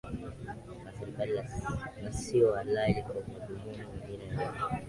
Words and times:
na 0.83 0.91
serikali 0.99 1.33
na 2.03 2.11
sio 2.13 2.51
halali 2.55 3.03
kwa 3.03 3.15
madhumuni 3.15 3.69
mengine 3.95 4.25
yoyote 4.25 4.75